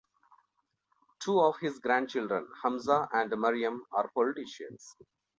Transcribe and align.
Two 1.19 1.39
of 1.41 1.59
his 1.59 1.77
grandchildren, 1.77 2.47
Hamza 2.63 3.07
and 3.13 3.31
Maryam 3.39 3.85
are 3.91 4.09
politicians. 4.15 4.95